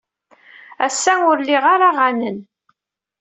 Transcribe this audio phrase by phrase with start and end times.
[0.85, 2.37] Ass-a, ur liɣ ara aɣanen.